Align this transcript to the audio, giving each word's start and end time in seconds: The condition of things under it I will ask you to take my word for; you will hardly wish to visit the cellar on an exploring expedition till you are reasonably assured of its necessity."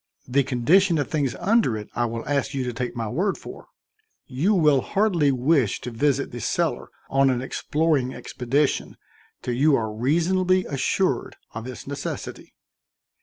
The 0.27 0.41
condition 0.41 0.97
of 0.97 1.11
things 1.11 1.35
under 1.35 1.77
it 1.77 1.87
I 1.93 2.05
will 2.05 2.27
ask 2.27 2.55
you 2.55 2.63
to 2.63 2.73
take 2.73 2.95
my 2.95 3.07
word 3.07 3.37
for; 3.37 3.67
you 4.25 4.55
will 4.55 4.81
hardly 4.81 5.31
wish 5.31 5.79
to 5.81 5.91
visit 5.91 6.31
the 6.31 6.39
cellar 6.41 6.89
on 7.11 7.29
an 7.29 7.43
exploring 7.43 8.11
expedition 8.11 8.97
till 9.43 9.53
you 9.53 9.75
are 9.75 9.93
reasonably 9.93 10.65
assured 10.65 11.35
of 11.53 11.67
its 11.67 11.85
necessity." 11.85 12.55